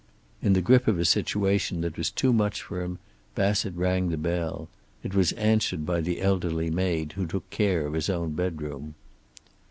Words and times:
In 0.41 0.53
the 0.53 0.63
grip 0.63 0.87
of 0.87 0.97
a 0.97 1.05
situation 1.05 1.81
that 1.81 1.95
was 1.95 2.09
too 2.09 2.33
much 2.33 2.63
for 2.63 2.81
him, 2.81 2.97
Bassett 3.35 3.75
rang 3.75 4.09
the 4.09 4.17
bell. 4.17 4.67
It 5.03 5.13
was 5.13 5.31
answered 5.33 5.85
by 5.85 6.01
the 6.01 6.21
elderly 6.21 6.71
maid 6.71 7.11
who 7.11 7.27
took 7.27 7.47
care 7.51 7.85
of 7.85 7.93
his 7.93 8.09
own 8.09 8.31
bedroom. 8.31 8.95